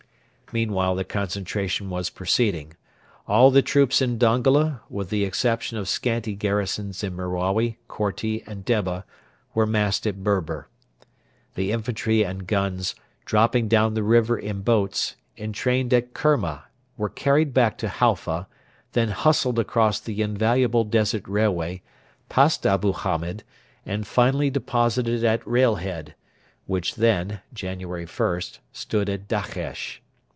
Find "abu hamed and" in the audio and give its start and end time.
22.67-24.05